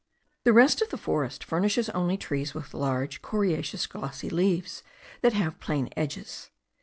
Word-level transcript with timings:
The 0.45 0.51
rest 0.51 0.81
of 0.81 0.89
the 0.89 0.97
forest 0.97 1.43
furnishes 1.43 1.87
only 1.89 2.17
trees 2.17 2.55
with 2.55 2.73
large, 2.73 3.21
coriaceous, 3.21 3.85
glossy 3.85 4.31
leaves, 4.31 4.81
that 5.21 5.33
have 5.33 5.59
plain 5.59 5.89
edges. 5.95 6.49